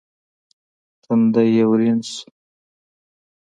تندی 1.01 1.47
يې 1.55 1.63
ورين 1.69 1.99
شو. 2.09 2.21